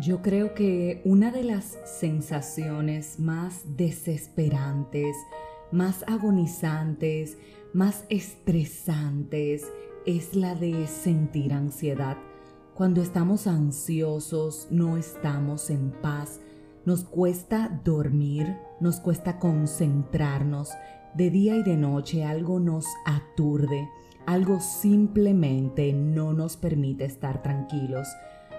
Yo 0.00 0.22
creo 0.22 0.54
que 0.54 1.02
una 1.04 1.30
de 1.30 1.44
las 1.44 1.76
sensaciones 1.84 3.20
más 3.20 3.76
desesperantes, 3.76 5.14
más 5.70 6.02
agonizantes, 6.08 7.36
más 7.74 8.06
estresantes 8.08 9.70
es 10.06 10.34
la 10.34 10.54
de 10.54 10.86
sentir 10.86 11.52
ansiedad. 11.52 12.16
Cuando 12.74 13.02
estamos 13.02 13.46
ansiosos 13.46 14.68
no 14.70 14.96
estamos 14.96 15.68
en 15.68 15.90
paz. 15.90 16.40
Nos 16.86 17.04
cuesta 17.04 17.82
dormir, 17.84 18.56
nos 18.80 18.98
cuesta 18.98 19.38
concentrarnos. 19.38 20.70
De 21.14 21.28
día 21.28 21.56
y 21.56 21.62
de 21.62 21.76
noche 21.76 22.24
algo 22.24 22.60
nos 22.60 22.86
aturde, 23.04 23.90
algo 24.24 24.58
simplemente 24.60 25.92
no 25.92 26.32
nos 26.32 26.56
permite 26.56 27.04
estar 27.04 27.42
tranquilos. 27.42 28.08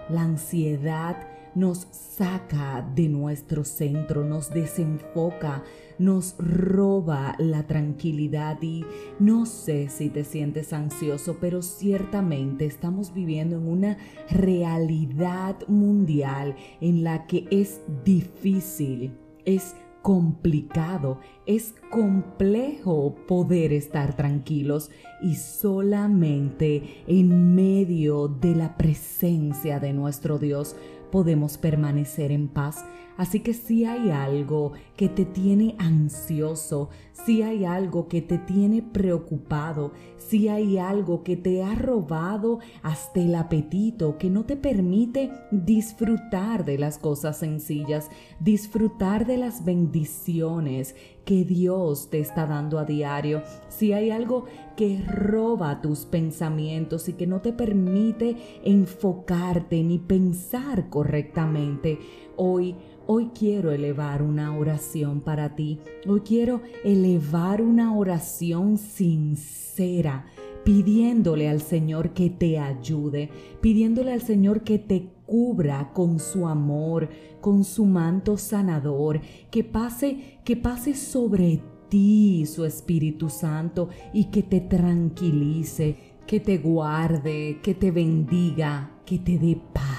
La 0.10 0.22
ansiedad 0.22 1.28
nos 1.56 1.88
saca 1.92 2.88
de 2.96 3.08
nuestro 3.08 3.64
centro, 3.64 4.24
nos 4.24 4.50
desenfoca, 4.50 5.64
nos 6.00 6.36
roba 6.38 7.36
la 7.38 7.68
tranquilidad 7.68 8.62
y 8.62 8.86
no 9.20 9.46
sé 9.46 9.90
si 9.90 10.10
te 10.10 10.24
sientes 10.24 10.74
ansioso, 10.74 11.38
pero 11.40 11.62
ciertamente 11.62 12.66
estamos 12.66 13.14
viviendo 13.14 13.58
en 13.58 13.68
una 13.68 13.98
realidad 14.30 15.58
mundial 15.68 16.56
en 16.82 17.04
la 17.04 17.28
que 17.28 17.46
es 17.52 17.82
difícil, 18.04 19.16
es 19.46 19.76
complicado, 20.04 21.20
es 21.48 21.74
complejo 21.90 23.16
poder 23.26 23.72
estar 23.74 24.16
tranquilos 24.16 24.92
y 25.22 25.36
solamente 25.36 27.04
en 27.08 27.56
medio 27.56 28.28
de 28.28 28.54
la 28.54 28.78
presencia 28.78 29.80
de 29.80 29.94
nuestro 29.94 30.38
Dios 30.38 30.76
podemos 31.10 31.58
permanecer 31.58 32.32
en 32.32 32.50
paz. 32.50 32.84
Así 33.18 33.42
que 33.42 33.54
si 33.54 33.86
hay 33.86 34.10
algo 34.10 34.74
que 34.96 35.10
te 35.10 35.26
tiene 35.26 35.76
ansioso, 35.78 36.90
si 37.14 37.44
hay 37.44 37.64
algo 37.66 38.08
que 38.08 38.22
te 38.22 38.38
tiene 38.38 38.82
preocupado, 38.82 39.92
si 40.18 40.48
hay 40.48 40.78
algo 40.78 41.24
que 41.24 41.38
te 41.38 41.64
ha 41.64 41.76
robado 41.76 42.60
hasta 42.82 43.22
el 43.22 43.36
apetito, 43.36 44.18
que 44.18 44.30
no 44.30 44.46
te 44.46 44.56
permite 44.56 45.32
disfrutar 45.52 46.66
de 46.66 46.78
las 46.78 46.98
cosas 46.98 47.38
sencillas, 47.38 48.10
disfrutar 48.40 49.26
de 49.26 49.38
las 49.38 49.64
bendiciones 49.64 50.96
que 51.26 51.46
Dios 51.46 52.10
te 52.10 52.20
está 52.20 52.46
dando 52.46 52.80
a 52.80 52.86
diario, 52.86 53.44
si 53.70 53.94
hay 53.94 54.10
algo 54.10 54.46
que 54.76 55.02
roba 55.08 55.82
tus 55.82 56.06
pensamientos 56.06 57.08
y 57.08 57.14
que 57.14 57.28
no 57.28 57.42
te 57.42 57.54
permite 57.54 58.36
enfocarte 58.64 59.84
ni 59.84 60.00
pensar 60.00 60.90
correctamente, 60.90 62.00
hoy 62.36 62.76
Hoy 63.06 63.32
quiero 63.38 63.72
elevar 63.74 64.22
una 64.22 64.58
oración 64.58 65.20
para 65.20 65.56
ti. 65.58 65.80
Hoy 66.08 66.22
quiero 66.22 66.62
elevar 66.86 67.62
una 67.62 67.94
oración 67.98 68.78
sincera, 68.78 70.26
pidiéndole 70.64 71.50
al 71.50 71.60
Señor 71.60 72.12
que 72.12 72.30
te 72.30 72.60
ayude, 72.60 73.30
pidiéndole 73.60 74.14
al 74.14 74.22
Señor 74.22 74.62
que 74.64 74.80
te 74.80 75.10
cubra 75.26 75.92
con 75.94 76.18
su 76.18 76.48
amor, 76.48 77.10
con 77.42 77.66
su 77.66 77.86
manto 77.86 78.38
sanador, 78.38 79.20
que 79.52 79.66
pase, 79.66 80.40
que 80.46 80.56
pase 80.56 80.94
sobre 80.94 81.62
ti 81.90 82.46
su 82.46 82.64
Espíritu 82.64 83.30
Santo 83.30 83.90
y 84.14 84.26
que 84.26 84.44
te 84.44 84.62
tranquilice, 84.62 85.98
que 86.26 86.40
te 86.40 86.58
guarde, 86.58 87.60
que 87.62 87.74
te 87.74 87.92
bendiga, 87.92 89.02
que 89.06 89.20
te 89.20 89.38
dé 89.38 89.60
paz 89.74 89.93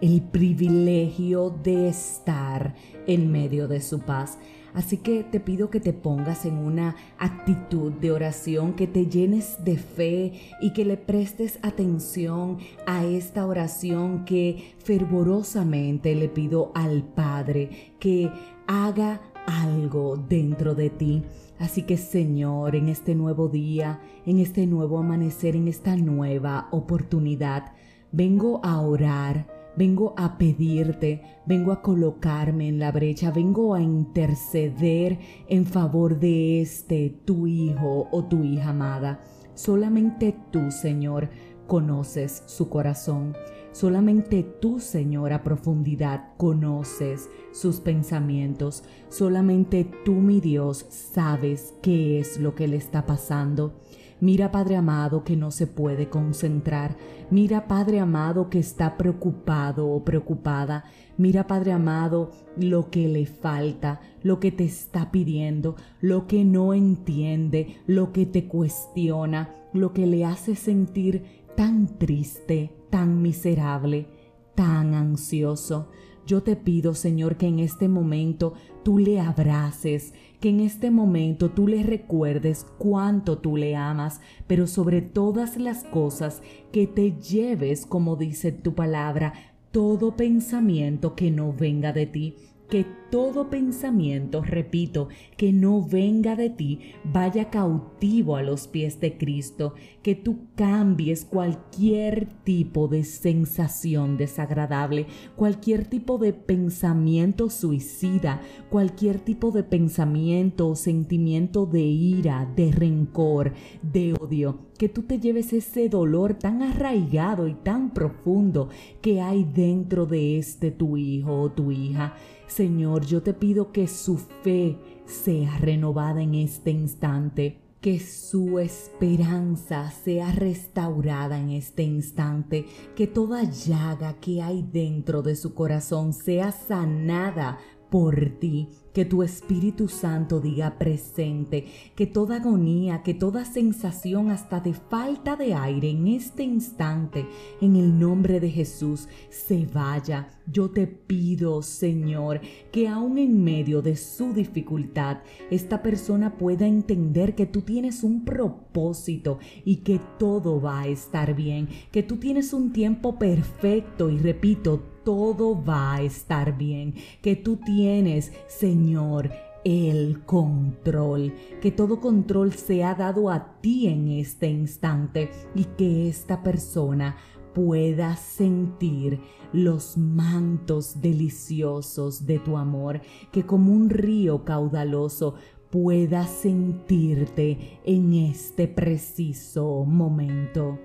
el 0.00 0.22
privilegio 0.22 1.50
de 1.50 1.88
estar 1.88 2.74
en 3.06 3.30
medio 3.30 3.68
de 3.68 3.80
su 3.80 4.00
paz. 4.00 4.38
Así 4.76 4.98
que 4.98 5.24
te 5.24 5.40
pido 5.40 5.70
que 5.70 5.80
te 5.80 5.94
pongas 5.94 6.44
en 6.44 6.58
una 6.58 6.96
actitud 7.18 7.92
de 7.92 8.10
oración, 8.10 8.74
que 8.74 8.86
te 8.86 9.06
llenes 9.06 9.64
de 9.64 9.78
fe 9.78 10.34
y 10.60 10.74
que 10.74 10.84
le 10.84 10.98
prestes 10.98 11.58
atención 11.62 12.58
a 12.86 13.06
esta 13.06 13.46
oración 13.46 14.26
que 14.26 14.74
fervorosamente 14.78 16.14
le 16.14 16.28
pido 16.28 16.72
al 16.74 17.04
Padre 17.04 17.94
que 17.98 18.30
haga 18.66 19.22
algo 19.46 20.18
dentro 20.18 20.74
de 20.74 20.90
ti. 20.90 21.22
Así 21.58 21.84
que 21.84 21.96
Señor, 21.96 22.76
en 22.76 22.90
este 22.90 23.14
nuevo 23.14 23.48
día, 23.48 24.00
en 24.26 24.40
este 24.40 24.66
nuevo 24.66 24.98
amanecer, 24.98 25.56
en 25.56 25.68
esta 25.68 25.96
nueva 25.96 26.68
oportunidad, 26.70 27.72
vengo 28.12 28.60
a 28.62 28.78
orar 28.82 29.55
vengo 29.76 30.14
a 30.16 30.38
pedirte, 30.38 31.22
vengo 31.46 31.72
a 31.72 31.82
colocarme 31.82 32.68
en 32.68 32.78
la 32.78 32.92
brecha, 32.92 33.30
vengo 33.30 33.74
a 33.74 33.80
interceder 33.80 35.18
en 35.48 35.66
favor 35.66 36.18
de 36.18 36.60
este 36.60 37.10
tu 37.24 37.46
hijo 37.46 38.08
o 38.10 38.24
tu 38.24 38.42
hija 38.42 38.70
amada. 38.70 39.20
Solamente 39.54 40.36
tú, 40.50 40.70
Señor, 40.70 41.30
conoces 41.66 42.42
su 42.46 42.68
corazón. 42.68 43.34
Solamente 43.72 44.42
tú, 44.42 44.80
Señor, 44.80 45.32
a 45.34 45.42
profundidad 45.42 46.34
conoces 46.38 47.28
sus 47.52 47.80
pensamientos. 47.80 48.84
Solamente 49.10 49.86
tú, 50.04 50.12
mi 50.12 50.40
Dios, 50.40 50.86
sabes 50.88 51.74
qué 51.82 52.18
es 52.18 52.38
lo 52.38 52.54
que 52.54 52.68
le 52.68 52.76
está 52.76 53.04
pasando. 53.04 53.74
Mira, 54.20 54.50
Padre 54.50 54.76
amado, 54.76 55.24
que 55.24 55.36
no 55.36 55.50
se 55.50 55.66
puede 55.66 56.08
concentrar. 56.08 56.96
Mira, 57.30 57.68
Padre 57.68 58.00
amado, 58.00 58.48
que 58.48 58.58
está 58.58 58.96
preocupado 58.96 59.88
o 59.88 60.04
preocupada. 60.04 60.84
Mira, 61.18 61.46
Padre 61.46 61.72
amado, 61.72 62.30
lo 62.56 62.90
que 62.90 63.08
le 63.08 63.26
falta, 63.26 64.00
lo 64.22 64.40
que 64.40 64.52
te 64.52 64.64
está 64.64 65.10
pidiendo, 65.10 65.76
lo 66.00 66.26
que 66.26 66.44
no 66.44 66.72
entiende, 66.72 67.76
lo 67.86 68.12
que 68.12 68.24
te 68.24 68.48
cuestiona, 68.48 69.54
lo 69.74 69.92
que 69.92 70.06
le 70.06 70.24
hace 70.24 70.56
sentir 70.56 71.44
tan 71.54 71.98
triste, 71.98 72.74
tan 72.88 73.20
miserable, 73.20 74.08
tan 74.54 74.94
ansioso. 74.94 75.90
Yo 76.26 76.42
te 76.42 76.56
pido, 76.56 76.94
Señor, 76.94 77.36
que 77.36 77.46
en 77.46 77.60
este 77.60 77.88
momento 77.88 78.54
tú 78.82 78.98
le 78.98 79.20
abraces, 79.20 80.12
que 80.40 80.48
en 80.48 80.58
este 80.58 80.90
momento 80.90 81.50
tú 81.50 81.68
le 81.68 81.84
recuerdes 81.84 82.66
cuánto 82.78 83.38
tú 83.38 83.56
le 83.56 83.76
amas, 83.76 84.20
pero 84.48 84.66
sobre 84.66 85.02
todas 85.02 85.56
las 85.56 85.84
cosas 85.84 86.42
que 86.72 86.88
te 86.88 87.12
lleves, 87.12 87.86
como 87.86 88.16
dice 88.16 88.50
tu 88.50 88.74
palabra, 88.74 89.34
todo 89.70 90.16
pensamiento 90.16 91.14
que 91.14 91.30
no 91.30 91.52
venga 91.52 91.92
de 91.92 92.06
ti 92.06 92.34
que 92.68 92.84
todo 93.10 93.48
pensamiento, 93.48 94.42
repito, 94.42 95.08
que 95.36 95.52
no 95.52 95.82
venga 95.82 96.34
de 96.34 96.50
ti, 96.50 96.80
vaya 97.04 97.50
cautivo 97.50 98.36
a 98.36 98.42
los 98.42 98.66
pies 98.66 99.00
de 99.00 99.16
Cristo, 99.16 99.74
que 100.02 100.16
tú 100.16 100.38
cambies 100.56 101.24
cualquier 101.24 102.26
tipo 102.42 102.88
de 102.88 103.04
sensación 103.04 104.16
desagradable, 104.16 105.06
cualquier 105.36 105.86
tipo 105.86 106.18
de 106.18 106.32
pensamiento 106.32 107.48
suicida, 107.48 108.40
cualquier 108.70 109.20
tipo 109.20 109.52
de 109.52 109.62
pensamiento 109.62 110.68
o 110.68 110.76
sentimiento 110.76 111.64
de 111.66 111.82
ira, 111.82 112.50
de 112.56 112.72
rencor, 112.72 113.52
de 113.82 114.14
odio, 114.20 114.66
que 114.78 114.88
tú 114.88 115.02
te 115.02 115.20
lleves 115.20 115.52
ese 115.52 115.88
dolor 115.88 116.34
tan 116.34 116.62
arraigado 116.62 117.46
y 117.46 117.54
tan 117.54 117.94
profundo 117.94 118.68
que 119.00 119.20
hay 119.20 119.44
dentro 119.44 120.06
de 120.06 120.38
este 120.38 120.70
tu 120.70 120.96
hijo 120.96 121.40
o 121.40 121.50
tu 121.50 121.70
hija 121.70 122.14
Señor, 122.46 123.04
yo 123.04 123.22
te 123.22 123.34
pido 123.34 123.72
que 123.72 123.88
su 123.88 124.18
fe 124.18 124.78
sea 125.04 125.58
renovada 125.58 126.22
en 126.22 126.34
este 126.34 126.70
instante, 126.70 127.60
que 127.80 128.00
su 128.00 128.58
esperanza 128.58 129.90
sea 129.90 130.32
restaurada 130.32 131.38
en 131.38 131.50
este 131.50 131.82
instante, 131.82 132.66
que 132.94 133.06
toda 133.06 133.44
llaga 133.44 134.14
que 134.14 134.42
hay 134.42 134.62
dentro 134.62 135.22
de 135.22 135.36
su 135.36 135.54
corazón 135.54 136.12
sea 136.12 136.52
sanada 136.52 137.58
por 137.90 138.30
ti 138.40 138.68
que 138.96 139.04
tu 139.04 139.22
Espíritu 139.22 139.88
Santo 139.88 140.40
diga 140.40 140.78
presente, 140.78 141.66
que 141.94 142.06
toda 142.06 142.36
agonía, 142.36 143.02
que 143.02 143.12
toda 143.12 143.44
sensación 143.44 144.30
hasta 144.30 144.60
de 144.60 144.72
falta 144.72 145.36
de 145.36 145.52
aire 145.52 145.90
en 145.90 146.06
este 146.06 146.44
instante, 146.44 147.26
en 147.60 147.76
el 147.76 147.98
nombre 147.98 148.40
de 148.40 148.48
Jesús, 148.48 149.06
se 149.28 149.66
vaya. 149.66 150.30
Yo 150.50 150.70
te 150.70 150.86
pido, 150.86 151.60
Señor, 151.60 152.40
que 152.72 152.88
aún 152.88 153.18
en 153.18 153.44
medio 153.44 153.82
de 153.82 153.96
su 153.96 154.32
dificultad, 154.32 155.18
esta 155.50 155.82
persona 155.82 156.38
pueda 156.38 156.66
entender 156.66 157.34
que 157.34 157.44
tú 157.44 157.60
tienes 157.60 158.02
un 158.02 158.24
propósito 158.24 159.40
y 159.66 159.76
que 159.82 160.00
todo 160.18 160.58
va 160.58 160.80
a 160.80 160.88
estar 160.88 161.34
bien, 161.34 161.68
que 161.92 162.02
tú 162.02 162.16
tienes 162.16 162.54
un 162.54 162.72
tiempo 162.72 163.18
perfecto 163.18 164.08
y 164.08 164.16
repito, 164.16 164.95
todo 165.06 165.62
va 165.62 165.94
a 165.94 166.02
estar 166.02 166.58
bien, 166.58 166.94
que 167.22 167.36
tú 167.36 167.58
tienes, 167.58 168.32
Señor, 168.48 169.30
el 169.64 170.24
control, 170.24 171.32
que 171.62 171.70
todo 171.70 172.00
control 172.00 172.52
sea 172.54 172.96
dado 172.96 173.30
a 173.30 173.60
ti 173.60 173.86
en 173.86 174.08
este 174.08 174.48
instante 174.48 175.30
y 175.54 175.62
que 175.62 176.08
esta 176.08 176.42
persona 176.42 177.14
puedas 177.54 178.18
sentir 178.18 179.20
los 179.52 179.96
mantos 179.96 181.00
deliciosos 181.00 182.26
de 182.26 182.40
tu 182.40 182.56
amor, 182.56 183.00
que 183.30 183.46
como 183.46 183.72
un 183.72 183.90
río 183.90 184.44
caudaloso 184.44 185.36
puedas 185.70 186.30
sentirte 186.30 187.78
en 187.84 188.12
este 188.12 188.66
preciso 188.66 189.84
momento. 189.84 190.80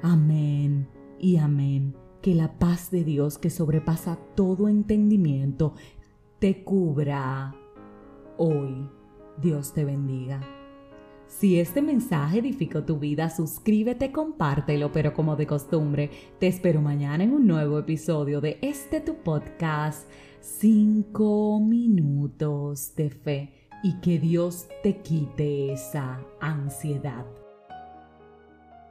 Amén 0.00 0.86
y 1.18 1.38
amén. 1.38 2.03
Que 2.24 2.34
la 2.34 2.58
paz 2.58 2.90
de 2.90 3.04
Dios 3.04 3.36
que 3.36 3.50
sobrepasa 3.50 4.16
todo 4.34 4.70
entendimiento 4.70 5.74
te 6.38 6.64
cubra 6.64 7.54
hoy. 8.38 8.88
Dios 9.42 9.74
te 9.74 9.84
bendiga. 9.84 10.40
Si 11.26 11.60
este 11.60 11.82
mensaje 11.82 12.38
edificó 12.38 12.82
tu 12.82 12.98
vida, 12.98 13.28
suscríbete, 13.28 14.10
compártelo, 14.10 14.90
pero 14.90 15.12
como 15.12 15.36
de 15.36 15.46
costumbre, 15.46 16.10
te 16.40 16.46
espero 16.46 16.80
mañana 16.80 17.24
en 17.24 17.34
un 17.34 17.46
nuevo 17.46 17.78
episodio 17.78 18.40
de 18.40 18.56
este 18.62 19.02
tu 19.02 19.16
podcast, 19.16 20.08
5 20.40 21.60
minutos 21.60 22.96
de 22.96 23.10
fe, 23.10 23.68
y 23.82 24.00
que 24.00 24.18
Dios 24.18 24.66
te 24.82 25.02
quite 25.02 25.74
esa 25.74 26.22
ansiedad. 26.40 27.26